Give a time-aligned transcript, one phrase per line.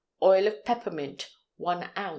[0.23, 2.09] Oil of peppermint 1 oz.